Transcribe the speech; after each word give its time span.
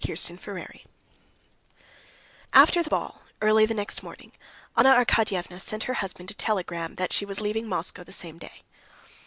Chapter 0.03 0.15
28 0.35 0.87
After 2.53 2.81
the 2.81 2.89
ball, 2.89 3.21
early 3.39 3.67
next 3.67 4.01
morning, 4.01 4.31
Anna 4.75 4.95
Arkadyevna 4.95 5.61
sent 5.61 5.83
her 5.83 5.93
husband 5.93 6.31
a 6.31 6.33
telegram 6.33 6.95
that 6.95 7.13
she 7.13 7.23
was 7.23 7.39
leaving 7.39 7.67
Moscow 7.67 8.03
the 8.03 8.11
same 8.11 8.39
day. 8.39 8.63